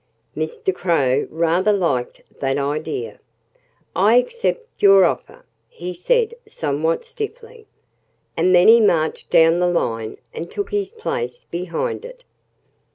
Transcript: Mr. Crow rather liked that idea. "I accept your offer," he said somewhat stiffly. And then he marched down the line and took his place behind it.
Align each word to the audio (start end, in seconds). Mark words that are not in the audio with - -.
Mr. 0.35 0.73
Crow 0.73 1.27
rather 1.29 1.71
liked 1.71 2.23
that 2.39 2.57
idea. 2.57 3.19
"I 3.95 4.15
accept 4.15 4.67
your 4.79 5.05
offer," 5.05 5.45
he 5.69 5.93
said 5.93 6.33
somewhat 6.47 7.05
stiffly. 7.05 7.67
And 8.35 8.55
then 8.55 8.67
he 8.67 8.81
marched 8.81 9.29
down 9.29 9.59
the 9.59 9.67
line 9.67 10.17
and 10.33 10.49
took 10.49 10.71
his 10.71 10.89
place 10.91 11.43
behind 11.51 12.03
it. 12.03 12.23